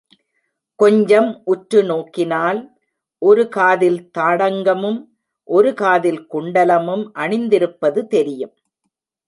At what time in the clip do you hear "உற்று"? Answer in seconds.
1.45-1.83